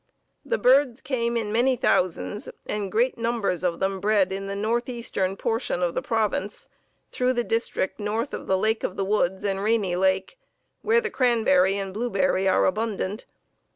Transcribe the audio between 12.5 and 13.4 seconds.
abundant.